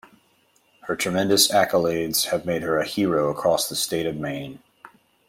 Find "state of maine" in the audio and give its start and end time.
3.75-4.57